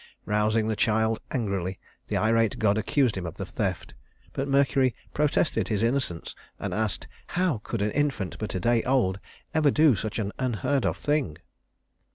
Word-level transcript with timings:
Rousing 0.25 0.67
the 0.67 0.75
child 0.75 1.19
angrily, 1.29 1.77
the 2.07 2.17
irate 2.17 2.57
god 2.57 2.75
accused 2.75 3.15
him 3.15 3.27
of 3.27 3.35
the 3.37 3.45
theft; 3.45 3.93
but 4.33 4.47
Mercury 4.47 4.95
protested 5.13 5.67
his 5.67 5.83
innocence, 5.83 6.33
and 6.57 6.73
asked, 6.73 7.07
"How 7.27 7.61
could 7.63 7.83
an 7.83 7.91
infant 7.91 8.37
but 8.39 8.55
a 8.55 8.59
day 8.59 8.81
old 8.81 9.19
ever 9.53 9.69
do 9.69 9.93
such 9.95 10.17
an 10.17 10.31
unheard 10.39 10.87
of 10.87 10.97
thing?" 10.97 11.37